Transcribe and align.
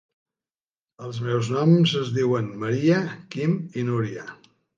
Els 1.07 1.19
meus 1.25 1.49
noms 1.55 1.93
es 1.99 2.09
diuen 2.15 2.49
Maria, 2.65 3.03
Quim 3.37 3.55
i 3.83 3.87
Núria. 3.93 4.27